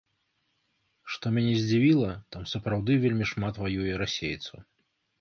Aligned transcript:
Што 1.15 1.25
мяне 1.35 1.51
здзівіла, 1.59 2.11
там 2.37 2.49
сапраўды 2.55 2.91
вельмі 3.07 3.31
шмат 3.37 3.63
ваюе 3.67 3.89
расейцаў. 4.07 4.57